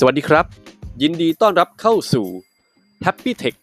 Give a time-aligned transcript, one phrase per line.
[0.00, 0.46] สวัสดีครับ
[1.02, 2.26] ยินดีต้อนรับเข้าสู่
[3.04, 3.56] Happy Tech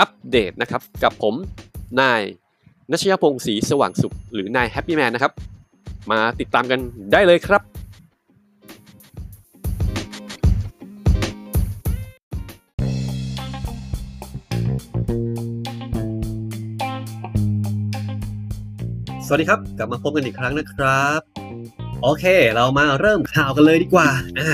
[0.00, 1.34] อัปเดตนะครับ กับผม
[2.00, 2.22] นาย
[2.90, 5.32] นัชยพงศ์ศรีสว่างสุข หรือนาย Happy Man นะครับ
[6.10, 6.80] มาติดตามกัน
[7.12, 7.62] ได้เลยครับ
[19.26, 21.20] สวัสดีครับ กลับมาพบกันอีกครั้งนะครับ
[22.02, 24.08] โอเค เรามาเริ่มข่าวกันเลยดีกว่า
[24.40, 24.50] อ่า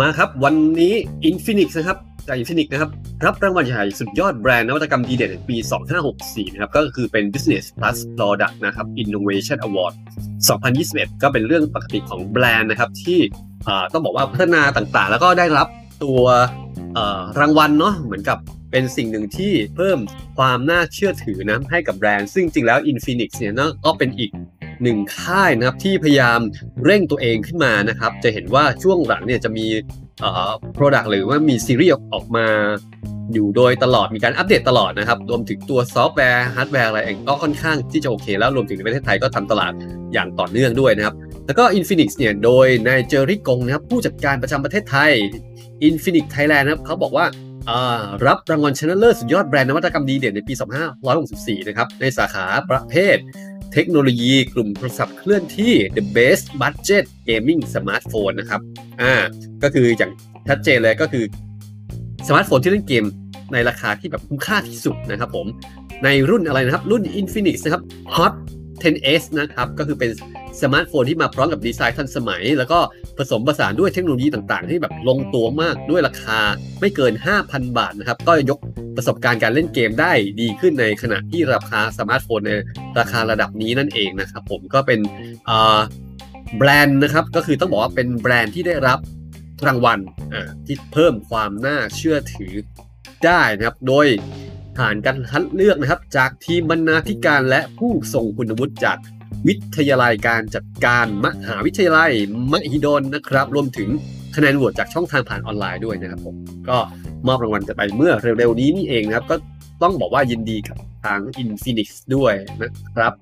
[0.00, 0.94] มาครับ วันนี้
[1.28, 2.90] Infinix นะครับจาก Infinix นะครับ
[3.24, 5.56] รับรางวัลใหญ่สุดยอดแบรนด์นวัตกรรมดีเด่นปี
[6.04, 9.94] 2564 นะครับ ก็คือเป็น Business Plus Product นะครับ Innovation Award
[10.58, 13.18] 2021 ก็เป็นเรื่องปกติของแบรนด์นะครับ ที่
[13.92, 15.68] ต้องบอกว่าพัฒนาต่างๆ แล้วก็ได้รับ
[16.04, 16.22] ตัว
[17.40, 18.38] รางวัลเนาะเหมือนกับ
[18.70, 19.98] เป็นสิ่งหนึ่งที่เพิ่ม
[20.38, 23.54] ความน่าเชื่อถือนะให้กับแบรนด์ ซึ่งจริงแล้ว Infinix เนี่ย
[23.84, 24.30] ก็เป็นอีก
[24.82, 26.40] หนึ่งค่ายนะครับที่พยายาม
[26.84, 29.66] เร่งตัวเองขึ้นมานะครับจะเห็นว่าช่วงหลังเนี่ยจะมี
[30.20, 32.46] เอ่อ product หรือว่ามีซีรีส์ออกมา
[33.32, 39.72] อยู่โดยตลอดมีการอัปเดตตลอดนะครับ รวมถึงตัวซอฟต์แวร์ฮาร์ดแวร์อะไรเองก็ค่อนข้างที่จะโอเค แล้วรวมถึงในประเทศไทยก็ทำตลาด
[40.12, 41.14] อย่างต่อเนื่องด้วยนะครับ
[41.46, 45.12] แล้วก็ Infinix เนี่ยโดยนายเจอริกงนะครับผู้จัดการประจำประเทศไทย
[45.88, 47.26] Infinix Thailand นะครับเขาบอกว่า
[48.26, 50.54] รับรางวัลชนะเลิศสุดยอดแบรนด์นวัตกรรมดีเด่นในปี
[51.10, 53.16] 2564 นะครับในสาขาประเภท
[53.72, 58.60] เทคโนโลยีกลุ่มโทรศัพท์เคลื่อนที่ the best budget gaming smartphone นะครับ
[59.02, 59.14] อ่า
[59.62, 60.12] ก็คืออย่าง
[60.48, 61.24] ชัดเจนเลยก็คือ
[62.26, 63.04] สมาร์ทโฟนที่เล่นเกม
[63.52, 65.46] ในราคาที่แบบคุ้มค่าที่สุดนะครับผม
[66.04, 67.82] ในรุ่นอะไรนะครับ รุ่น Infinix นะครับ
[68.16, 68.32] Hot
[68.82, 70.10] 10s นะครับ ก็คือเป็น
[70.62, 72.78] สมาร์ทโฟนที่มาพร้อมกับดีไซน์ทันสมัย แล้วก็
[73.18, 76.38] ผสมผสานด้วยเทคโนโลยีต่างๆที่แบบลงตัวมากด้วยราคา
[76.80, 77.12] ไม่เกิน
[77.44, 78.58] 5,000 บาทนะครับ ก็ยก
[78.96, 82.52] ประสบการณ์การเล่นเกมได้ดีขึ้นในขณะที่ราคาสมาร์ทโฟนใน
[82.98, 85.00] ราคาระดับนี้นั่นเองนะครับผมก็เป็น
[86.58, 88.98] แบรนด์นะครับก็คือต้องบอกว่าเป็นแบรนด์ที่ได้รับ
[89.66, 89.98] รางวัล
[90.66, 92.54] ที่เพิ่มความน่าเชื่อถือ
[93.24, 94.06] ได้นะครับ โดย
[94.78, 98.98] ผ่านการคัดเลือกนะครับ จากทีมบรรณาธิการและผู้ทรงคุณวุฒิจาก
[99.48, 102.10] วิทยาลัยการจัดการมหาวิทยาลัย
[102.52, 103.88] มหิดลนะครับ รวมถึง
[104.36, 106.34] คะแนนโหวตจากช่องทางผ่านออนไลน์ด้วยนะครับผม
[106.68, 106.78] ก็
[107.26, 109.36] มอบรางวัลจะไปเมื่อเร็วๆนี้นี่เองนะครับ ก็
[109.82, 113.12] ต้องบอกว่ายินดีกับทาง Infinix ด้วยนะครับ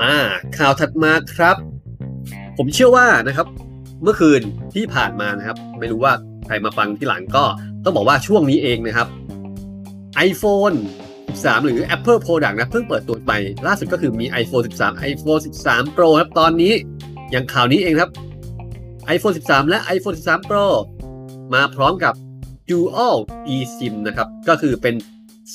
[0.00, 0.14] มา
[0.58, 1.56] ข่าวถัดมาครับ
[2.58, 3.46] ผมเชื่อว่านะครับ
[4.02, 4.40] เมื่อคืน
[4.74, 6.12] ที่ผ่านมานะครับ ไม่รู้ว่า
[6.46, 7.44] ใครมาฟังที่หลังก็
[7.84, 9.08] ต้องบอกว่าช่วงนี้เองนะครับ
[10.28, 10.76] iPhone
[11.20, 13.32] 13 หรือ Apple Product นะเพิ่งเปิดตัวไป
[13.66, 16.72] ล่าสุดก็คือมี iPhone 13 iPhone 13 Pro ครับตอนนี้
[17.30, 18.10] อย่างข่าวนี้เองครับ
[19.14, 20.66] iPhone 13 และ iPhone 13 Pro
[21.54, 22.14] มาพร้อมกับ
[22.70, 23.16] Dual
[23.54, 24.94] eSIM นะครับ ก็คือเป็น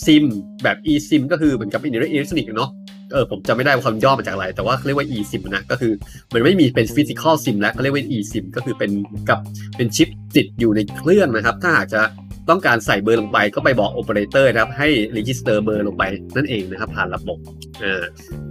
[0.05, 0.25] ซิม
[0.63, 2.71] แบบ eSIM ก็คือเหมือนกับอินเทอร์เน็ตอิเล็กทรอนิกส์เนาะ
[3.11, 5.93] เออผมจะไม่ได้ว่าคำย่อมาจากอะไร แต่ว่าเรียกว่า eSIM นะ ก็คือ
[6.33, 8.91] มันไม่มีเป็น physical SIM แล้วเขาเรียกว่า eSIM ก็คือเป็น
[9.29, 9.39] กับ
[9.77, 12.01] เป็นชิปติดอยู่ในเครื่องนะครับ ถ้าหากจะ
[12.49, 16.03] ต้องการใส่เบอร์ลงไปก็ไปบอกโอเปอเรเตอร์นะครับ ให้register เบอร์ลงไป
[16.35, 17.37] นั่นเองนะครับ ผ่านระบบ
[17.83, 18.03] อ่า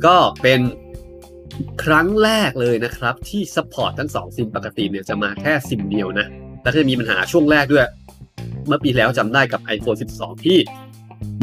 [0.04, 0.60] ก็เป็น
[1.84, 6.26] ครั้งแรกเลยนะครับ ที่ support ทั้ง2ซิมปกติเนี่ยจะมาแค่ซิมเดียวนะ
[6.62, 7.84] แล้วก็จะมีปัญหาช่วงแรกด้วย
[8.66, 10.58] เมื่อปีแล้วจำได้กับ iPhone 12 ที่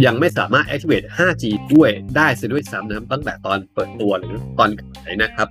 [0.06, 5.48] ยังไม่สามารถ activate 5G ด้วยได้เสียด้วยซ้ำนะครับตั้งแต่ตอนเปิดตัวหรือตอนขายนะครับ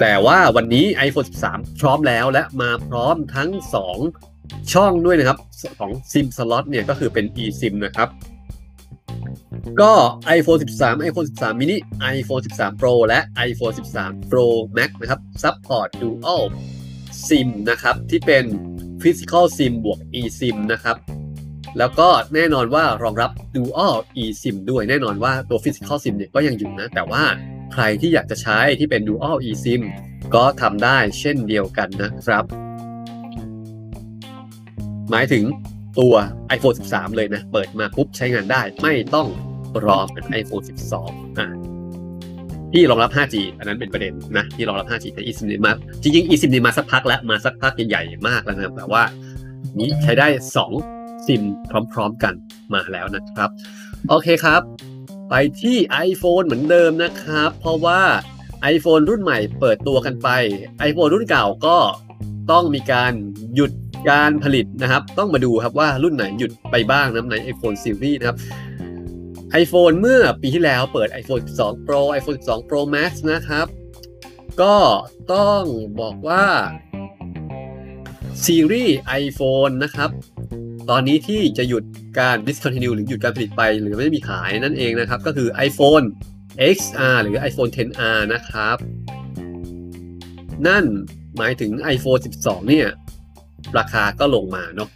[0.00, 3.50] แต่ว่าวันนี้ iPhone 13 พร้อมแล้วและมาพร้อมทั้ง
[4.12, 5.38] 2 ช่องด้วยนะครับ
[5.80, 8.08] ของซิมสล็อตเนี่ยก็คือเป็น eSIM นะครับ
[9.80, 9.92] ก็
[10.36, 11.76] iPhone 13 iPhone 13 mini
[12.14, 14.46] iPhone 13 Pro และ iPhone 13 Pro
[14.76, 16.42] Max นะครับ support dual
[17.26, 18.44] SIM นะครับ ที่เป็น
[19.02, 20.96] physical SIM บวก eSIM นะครับ
[21.78, 27.22] แล้วก็แน่นอนว่ารองรับ dual eSIM ด้วยแน่นอนว่าตัว physical SIM เนี่ยก็ยังอยู่นะ แต่ว่า
[27.72, 29.82] ใครที่อยากจะใช้ที่เป็น dual eSIM
[30.34, 32.44] ก็ทำได้เช่นเดียวกันนะครับ
[35.10, 35.44] หมายถึง
[35.98, 36.14] ตัว
[36.56, 39.28] iPhone 13 เลยนะ เปิดมาปุ๊บใช้งานได้ไม่ต้อง
[39.84, 40.64] รอเป็น iPhone
[41.00, 41.67] 12 อะ
[42.72, 45.72] ที่รองรับ 5G อันนั้นเป็นประเด็นนะที่รองรับ 5G แต่ eSIM นี่มา
[46.02, 49.02] จริงๆ eSIM นี่มาสักพักแล้วมาสักพักใหญ่ๆมากแล้วนะแต่ว่า
[49.78, 50.26] นี้ใช้ได้
[50.76, 51.42] 2 ซิม
[51.92, 52.34] พร้อมๆกัน
[52.74, 53.48] มาแล้วนะครับ
[54.08, 54.62] โอเคครับ
[55.30, 55.76] ไปที่
[56.08, 58.00] iPhone เหมือนเดิมนะครับ เพราะว่า
[58.74, 60.28] iPhone รุ่นใหม่เปิดตัวกันไป
[60.88, 61.76] iPhone รุ่นเก่าก็
[62.50, 63.12] ต้องมีการ
[63.54, 63.72] หยุด
[64.10, 68.38] การผลิตนะครับ ต้องมาดูครับว่ารุ่นไหนหยุดไปบ้างนะใน iPhone Series นะครับ
[69.62, 73.66] iPhone เมื่อปีที่แล้วเปิด iPhone 12 Pro iPhone 12 Pro Max นะครับ
[74.62, 74.76] ก็
[75.34, 75.62] ต้อง
[76.00, 76.44] บอกว่า
[78.44, 80.10] ซีรีส์ iPhone นะครับ
[80.90, 81.84] ตอนนี้ที่จะหยุด
[82.18, 86.04] การ discontinue หรือหยุดการผลิตไป หรือไม่มีขายนั่นเองนะครับ ก็คือ iPhone
[86.76, 88.76] XR หรือ iPhone 10R นะครับ
[90.66, 90.84] นั่น
[91.36, 92.88] หมายถึง iPhone 12 เนี่ย
[93.78, 94.88] ราคาก็ลงมาเนาะ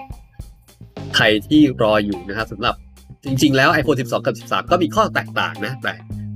[1.16, 2.74] ใครที่รออยู่นะครับสำหรับ
[3.24, 5.92] จริง ๆ แล้ว iPhone 12 กับ 13 ก็มีข้อแตกต่างนะ แต่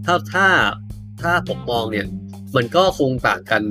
[0.07, 0.47] ถ้าถ้า
[1.23, 2.07] ถ้าผมมองเนี่ย
[2.57, 3.63] มันก็คงต่างกัน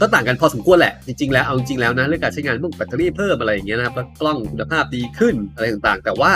[0.00, 6.32] ก็ต่างกันพอสมควรแหละ จริงๆแล้วเอาจริงแล้วนะเรื่องการใช้งานพวกแบตเตอรี่เพิ่มอะไรอย่างเงี้ยนะครับกล้องคุณภาพดีขึ้นอะไรต่างๆ แต่ว่า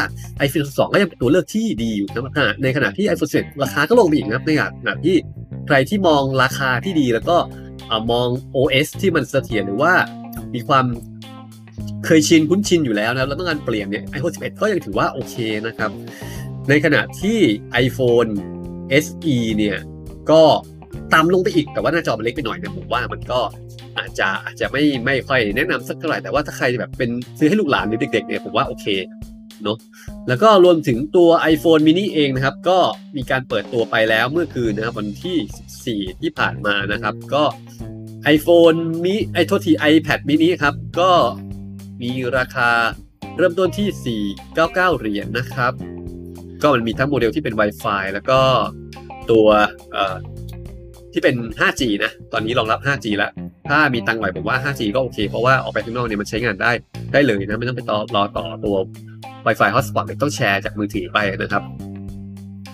[0.47, 5.17] iPhone 12 ก็ยังเป็นตัวเลือกที่ดีอยู่นะในขณะที่ iPhone 11ราคาก็ลงไปอีกนะครับในขณะที่
[5.67, 7.37] ใครที่มองราคาที่ดีแล้วก็
[8.11, 9.93] มอง OS ที่มันเสถียรหรือว่า
[10.55, 10.87] มีความ
[12.07, 15.37] เคยชินคุ้นชินอยู่แล้วนะแล้วต้องการเปลี่ยนเนี่ย iPhone 11 ก็ยังถือว่าโอเค
[15.67, 15.91] นะครับ
[16.69, 17.39] ในขณะที่
[17.85, 18.31] iPhone
[19.05, 19.79] SE เนี่ย
[20.31, 20.43] ก็
[21.13, 23.41] ตามลงไปอีกแต่ว่าหน้าจอมันเล็กไปหน่อยนะผมว่ามันก็
[23.99, 28.87] อาจจะอาจจะไม่ไม่ค่อยแนะนำสักเท่าไหร่แต่ว่าถ้าใครแบบเป็นซื้อให้ลูกหลานหรือเด็กๆเนี่ยผมว่าโอเค
[29.63, 29.77] เนาะ
[30.29, 32.79] แล้วก็รวมถึงตัว iPhone mini เองนะครับ ก็
[33.17, 37.45] มีการเปิดตัวไปแล้วเมื่อคืนนะครับวันที่ 14 ที่ผ่านมานะครับ ก็
[38.37, 41.11] iPhone มิไอโทษที iPad mini ครับ ก็
[42.03, 42.71] มีราคา
[43.37, 45.73] เริ่มต้นที่ 499 เหรียญนนะครับ
[46.63, 48.41] ก็มันมีทั้งโมเดลที่เป็น Wi-Fi แล้วก็
[49.31, 49.47] ตัว
[51.13, 53.31] ที่เป็น 5G นะ ตอนนี้รองรับ 5G แล้ว
[53.69, 56.73] ถ้ามีตังค์หน่อยผมว่า 5G ก็โอเค เพราะว่าออกไปข้างนอกเนี่ยมันใช้งานได้
[57.13, 58.77] ได้เลยนะ ไม่ต้องไปต่อรอต่อตัว
[59.47, 61.63] Wi-Fi hotspot ต้องแชร์จากมือถือไปนะครับ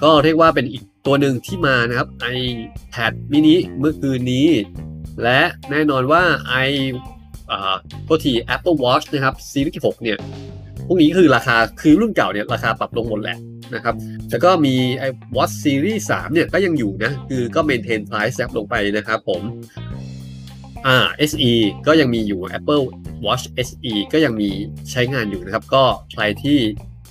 [0.02, 4.48] ก็เรียกว่าเป็นอีกตัวหนึ่งที่มานะครับ iPad mini เมื่อคืนนี้
[5.22, 5.40] และ
[5.70, 6.22] แน่นอนว่า
[6.66, 6.70] i
[7.50, 10.18] อ่าโทษที Apple Watch นะครับซีรีส์6เนี่ย
[10.86, 13.38] พวกนี้คือราคาคือรุ่นเก่าเนี่ยราคาปรับลงหมดแหละ
[13.74, 13.94] นะครับ
[14.30, 19.42] แล้วก็มีไอ้ Watch Series 3เนี่ยก็ยังอยู่นะ คือก็ maintain price ลงไปนะครับผม
[20.86, 20.96] อ่า
[21.30, 21.52] SE
[21.86, 22.84] ก็ยังมีอยู่ Apple
[23.26, 24.50] Watch SE ก็ยังมี
[24.90, 26.58] ใช้งานอยู่นะครับ ก็ใครที่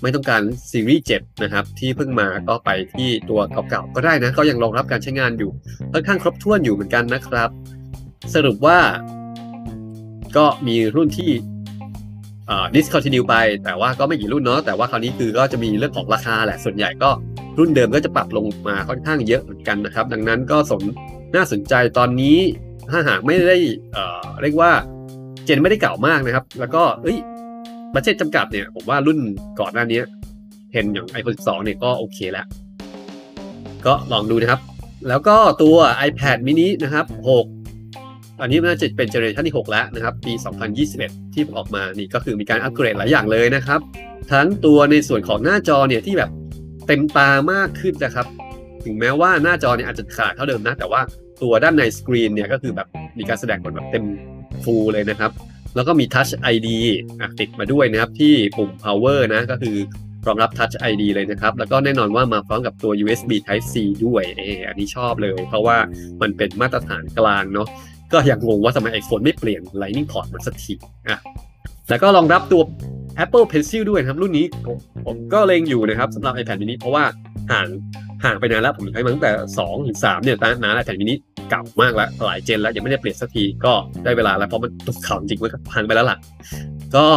[0.01, 0.41] ไม่ต้องการ
[0.71, 5.51] ซีรีส์7นะครับ ที่เพิ่งมาก็ไปที่ตัวเก่าๆก็ได้นะ ก็ยังรองรับการใช้งานอยู่
[5.93, 7.49] ค่อนข้างครบถ้วนอยู่เหมือนกันนะครับ
[8.33, 8.79] สรุปว่า
[10.37, 11.31] ก็มีรุ่นที่
[12.49, 17.09] อ่า discontinue ไป แต่ว่าก็ไม่กี่รุ่นเนาะแต่ว่าคราวนี้คือก็จะมีเรื่องของราคาแหละส่วนใหญ่ก็
[17.59, 20.81] รุ่นเดิมก็จะปรับลงมาค่อนข้างเยอะเหมือนกันนะครับ ดังนั้นก็สน
[21.35, 22.37] น่าสนใจตอนนี้
[22.91, 23.57] ถ้าหากไม่ได้
[23.93, 24.71] เอ่อเรียกว่า
[25.45, 27.17] เจนไม่ได้เก่ามากนะครับ แล้วก็เอ้ย
[27.93, 29.19] บัตเจ็ตจำกัดเนี่ย ผมว่ารุ่น
[29.59, 30.01] ก่อนหน้านี้
[30.73, 32.45] เห็นอย่าง iPhone 12 เนี่ยก็โอเคแล้ว
[33.85, 34.61] ก็ลองดูนะครับ
[35.07, 35.77] แล้วก็ตัว
[36.07, 37.05] iPad mini นะครับ
[37.43, 37.58] 6
[38.41, 40.33] อันนี้น่าจะเป็นเจเนอเรชันที่ 6 แล้วนะครับ ปี
[40.83, 43.79] 2021 ที่ออกมานี่ก็คือมีการอัปเกรดหลายอย่างเลยนะครับ
[44.31, 46.31] ทั้งตัวในส่วนของหน้าจอเนี่ยที่แบบ
[46.87, 48.27] เต็มตามากขึ้นนะครับ
[48.85, 51.01] ถึงแม้ว่าหน้าจอเนี่ยอาจจะขนาดเท่าเดิมนะ แต่ว่า
[51.41, 52.87] ตัวด้านในสกรีนเนี่ยก็คือแบบ
[53.17, 54.05] มีการแสดงผลแบบเต็ม
[54.63, 55.31] ฟูลเลยนะครับ
[55.75, 56.69] แล้วก็มี Touch ID
[57.39, 59.75] ติดมาด้วยนะครับที่ปุ่ม power นะก็คือ
[60.27, 63.75] รองรับ Touch ID เลยนะครับ แล้วก็แน่นอนว่ามาพร้อมกับตัว USB Type C
[64.05, 65.77] ด้วยเอออันนี้ชอบเลย เพราะว่า
[66.21, 67.67] มันเป็นมาตรฐานกลางเนาะ
[68.13, 70.73] ก็ยังงงว่าทำไม iPhone ไม่เปลี่ยน Lightning port มันสักที
[71.09, 71.17] อะ
[71.89, 72.61] แล้วก็รองรับตัว
[73.23, 74.45] Apple Pencil ด้วยครับ รุ่นนี้
[75.05, 77.03] ผมก็เลงอยู่นะครับสำหรับ iPad mini เพราะว่า
[77.51, 77.67] ห่าง
[78.23, 81.15] ห่างไปนานแล้ว ผมใช้มาตั้งแต่2ถึง3เนี่ยนานแล้ว iPad mini
[81.49, 83.73] เก่ามากแล้ว หลายเจนแล้ว ยังไม่ได้เปลี่ยนสักทีก็
[84.03, 86.17] ได้เวลาแล้ว เพราะมันตกข่าวจริงมันพังไปแล้วล่ะ
[86.95, 87.07] ก็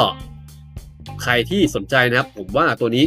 [1.23, 3.07] ใครที่สนใจนะครับ ผมว่าตัวนี้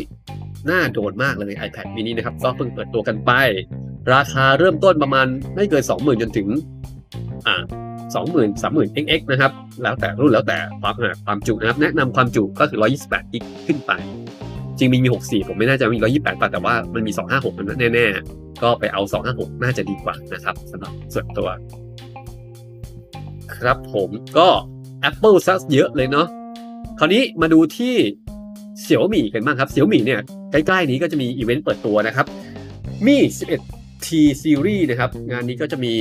[0.70, 3.32] น่าโดนมากเลย iPad mini นะครับ ก็เพิ่งเปิดตัวกันไป
[4.14, 6.48] ราคาเริ่มต้นประมาณไม่เกิน 20,000 จนถึง
[7.48, 7.56] อ่า
[8.16, 9.52] สองหมื่นสามหมื่น xx นะครับ
[9.84, 13.92] แล้วแต่รุ่นแล้วแต่ความความจุนะครับ แนะนำความจุก็คือ 128กิกขึ้นไป
[14.78, 21.48] จริงมีมี 64 ผมไม่แน่ใจมี 128ป่ะแต่ว่ามันมี 256มันแน่ๆ ก็ไปเอา 256 น่าจะดีกว่านะครับสำหรับส่วนตัว
[23.56, 24.48] ครับผมก็
[25.10, 26.28] Apple ซะเยอะเลยเนาะ
[27.00, 27.96] คราวนี้มาดูที่
[28.82, 30.22] เสี่ยวหมี่กันบ้างครับเสี่ยวหมี่เนี่ย
[30.52, 32.26] ใกล้ๆนี้ก็จะมีอีเวนต์เปิดตัวนะครับ
[33.06, 33.22] มี่
[33.66, 34.08] 11 T
[34.42, 35.94] Series นะครับ งานนี้ก็จะมี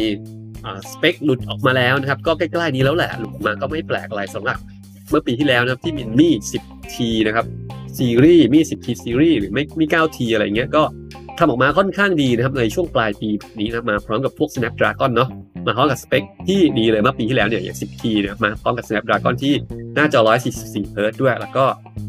[0.93, 4.59] สเปคหลุดออกมาแล้วนะครับ ก็ใกล้ๆนี้แล้วแหละ หลุดมาก็ไม่แปลกอะไรสำหรับ
[5.11, 7.47] เมื่อปีที่แล้วนะครับ ที่มีมี 10T นะครับ
[7.99, 10.83] ซีรีส์มี 10T ซีรีส์หรือไม่มี 9T อะไรเงี้ยก็
[11.39, 13.29] ทำออกมาค่อนข้างดีนะครับ ในช่วงปลายปี
[13.61, 15.29] นี้นะมาพร้อมกับพวก Snapdragon เนาะ
[15.67, 19.55] มาพร้อมกับสเปคที่ดีเลยเมื่อปีที่แล้วเนี่ยอย่าง 10T เนี่ยมาพร้อมกับ Snapdragon ที่
[19.95, 21.65] หน้าจอ 144 Hz ด้วย แล้วก็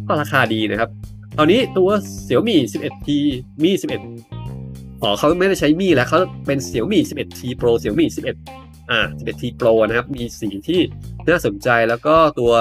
[0.07, 0.89] ก็ราคาดีนะครับ
[1.38, 1.89] ตอนนี้ตัว
[2.27, 3.07] Xiaomi 11T
[3.63, 4.34] มี 11
[5.05, 8.09] อ๋อเขาไม่ได้ใช้มีแล้วเขาเป็นเสี่ยวมี่ 11T Pro เสี่ยวมี่
[8.50, 10.81] 11 อ่า 11T Pro นะครับ มีสีที่
[11.29, 12.51] น่าสนใจแล้วก็ตัว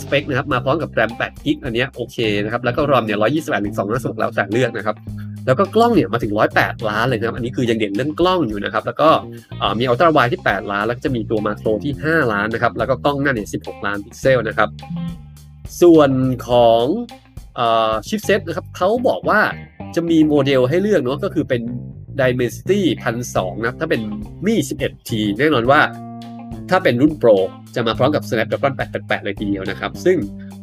[0.00, 4.96] สเปคนะครับมาพร้อมกับแรม8กิกอันนี้โอเคนะครับ แล้วก็รอมเนี่ย128ถึง256แล้วแต่เลือกนะครับ
[5.46, 9.08] แล้วก็กล้องเนี่ยมาถึง 108 ล้านเลยนะครับ อันนี้คือยังเด่นเรื่องกล้องอยู่นะครับ แล้วก็
[9.78, 14.68] มี ultra wide ที่ 8 ล้าน แล้วก็จะมีตัว macro ที่ 5 ล้านนะครับ แล้วก็กล้องหน้าเนี่ย 16 ล้านพิกเซลนะครับ
[15.82, 16.10] ส่วน
[16.48, 16.84] ของ
[18.06, 19.40] ชิปเซ็ตนะครับเขาบอกว่า
[19.96, 21.62] จะมีโมเดลให้เลือกเนาะก็คือเป็น
[22.20, 22.80] Dimensity
[23.22, 24.00] 1,200นะถ้าเป็น
[24.46, 25.80] มี 11T แน่นอนว่า
[26.70, 27.30] ถ้าเป็นรุ่น Pro
[27.74, 30.16] จะมาพร้อมกับ Snapdragon 888 เลยทีเดียวนะครับ ซึ่ง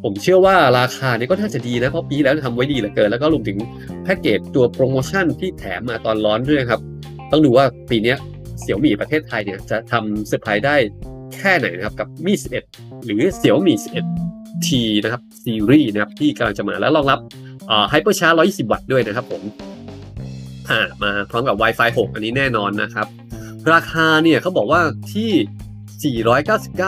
[0.04, 3.58] ผมเชื่อว่าราคาเนี้ก็น่าจะดีนะ เพราะปีแล้วทำไว้ดีเหลือเกิน แล้วก็รวมถึง
[4.04, 6.82] แพ็กเกจตัวโปรโมชั่นที่แถมมาตอนร้อนด้วยครับ
[7.32, 8.16] ต้องดูว่าปีนี้
[8.62, 10.76] เสี่ยวมี่ประเทศไทยเนี่ยจะทำเซอร์ไพรส์ได้
[11.36, 12.38] แค่ไหนนะครับกับ Mi
[12.70, 14.70] 11 หรือเสี่ยวมี่ 11T
[15.04, 17.20] นะครับซีรีส์นะครับที่กำลังจะมาแล้วรองรับ
[17.90, 19.42] HyperCharge 120 วัตต์ด้วยนะครับผม
[21.04, 23.08] มาพร้อมกับ Wi-Fi 6 อันนี้แน่นอนนะครับ
[23.74, 24.82] ราคาเนี่ยเขาบอกว่า
[25.14, 25.32] ที่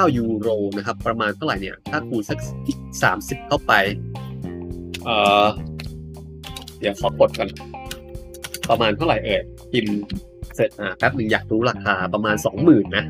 [0.07, 2.39] 499 ยูโรนะครับ ประมาณเท่าไหร่เนี่ย ถ้าคูณสัก
[3.03, 3.73] 30 เข้าไป
[5.03, 5.45] เอ่อ
[6.79, 7.47] เดี๋ยวขอกดกัน
[8.69, 9.41] ประมาณเท่าไหร่เอ่ย
[9.71, 9.95] พิมพ์
[10.55, 13.05] เสร็จอะแป๊บหนึ่งอยากรู้ราคาประมาณ 20,000 นะ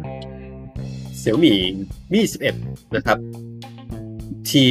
[1.20, 1.60] เสี่ยวมี่
[2.14, 2.22] มี
[2.58, 3.18] 11 นะครับ
[4.50, 4.66] ที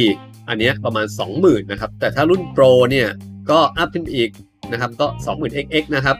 [0.49, 1.05] อันนี้ประมาณ
[1.37, 3.07] 20,000นะครับ แต่ถ้ารุ่นโปรเนี่ย
[3.49, 4.29] ก็อัพขึ้นอีก
[4.71, 6.17] นะครับ ก็ 20,000 xx นะครับ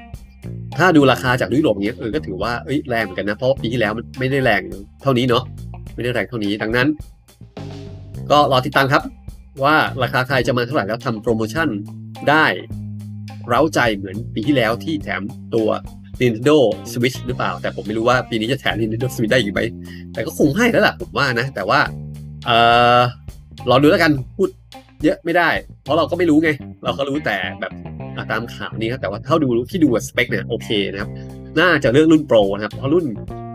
[0.77, 4.61] ถ้าดูราคาจากยุโรปเนี้ยเออก็ถือว่าเอ้ยแรงเหมือนกันนะ เพราะปีที่แล้วมันไม่ได้แรง
[5.01, 5.43] เท่านี้เนาะ
[5.95, 6.87] ไม่ได้แรงเท่านี้ดังนั้น
[8.31, 9.03] ก็รอติดตามครับ
[9.63, 11.67] ว่าราคาใครจะมาเท่าไหร่แล้วทำโปรโมชั่น
[12.29, 12.45] ได้
[13.47, 15.21] เร้าใจเหมือนปีที่แล้วที่แถม
[15.55, 15.69] ตัว
[16.21, 16.57] Nintendo
[16.91, 19.61] Switch หรือเปล่า แต่ผมไม่รู้ว่าปีนี้จะแถม Nintendo Switch ได้อีกไหม
[20.13, 21.79] แต่ก็คงให้แล้วล่ะผมว่านะ แต่ว่า
[22.45, 22.51] เอ
[22.99, 23.01] อ
[23.69, 24.49] รอดูแล้วกันพูด
[25.03, 25.49] เยอะไม่ได้
[25.83, 26.49] เพราะเราก็ไม่รู้ไง
[26.83, 27.71] เราก็รู้แต่แบบ
[28.31, 31.09] ตามข่าวนี้ครับแต่ว่าเท่าดูที่ดูสเปคเนี่ยโอเคนะครับ
[31.59, 33.05] น่าจะเลือกรุ่นโปรนะครับเพราะรุ่น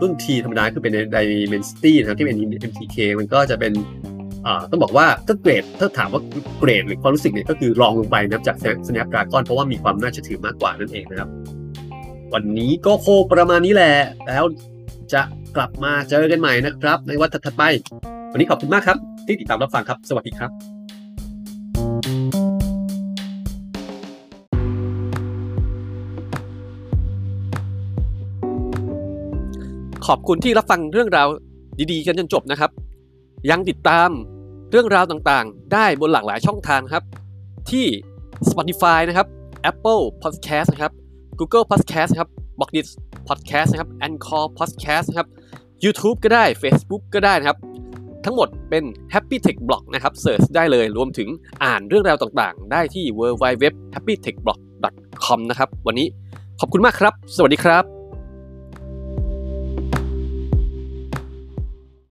[0.01, 2.37] รุ่น T ธรรมดาคือเป็น Dimensity นะครับที่เป็น
[2.71, 3.73] MTK มันก็จะเป็น
[4.69, 6.21] ต้องบอกว่าถ้าเกรดถ้าถามว่า
[6.59, 11.29] เกรดหรือความรู้สึกเนี่ยก็คือรองลงไปนะจาก Snapdragon เพราะว่ามีความน่าเชื่อถือมากกว่านั่นเองนะครับ
[12.33, 13.95] วันนี้ก็โคประมาณนี้แหละ
[14.27, 14.45] แล้ว
[15.13, 15.21] จะ
[15.55, 17.63] กลับมาเจอกันใหม่นะครับ ในวันถัดไป
[18.33, 18.97] วันนี้ขอบคุณมากครับ
[19.27, 20.51] ที่ติดตามรับฟังครับ สวัสดีครับ
[30.07, 31.27] ขอบคุณที่รับฟังเรื่องราว
[31.91, 32.71] ดีๆ กันจนจบนะครับ
[33.49, 34.09] ยังติดตาม
[34.71, 37.03] เรื่องราวต่างๆ ได้บนหลากหลายช่องทางครับ
[37.71, 37.85] ที่
[38.49, 39.27] Spotify นะครับ
[39.71, 40.91] Apple Podcast นะครับ
[41.39, 42.87] Google Podcast นะครับ b o x d i t
[43.27, 45.27] Podcast นะครับ Anchor Podcast นะครับ
[45.83, 47.57] YouTube ก็ได้ Facebook ก็ได้นะครับ
[48.25, 51.29] ทั้งหมดเป็น Happy Tech Blog นะครับเสิร์ชได้เลยรวมถึง
[51.63, 56.07] อ่านเรื่องราวต่างๆ ได้ที่ www.happytechblog.com นะครับ วันนี้
[56.59, 58.00] ขอบคุณมากครับ สวัสดีครับ